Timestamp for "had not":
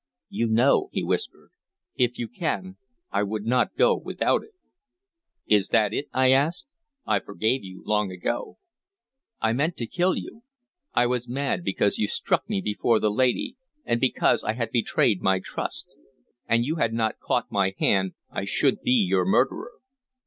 16.77-17.19